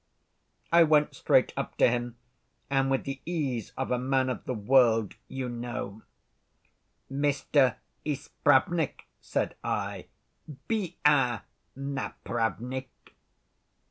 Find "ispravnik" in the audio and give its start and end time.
8.03-9.05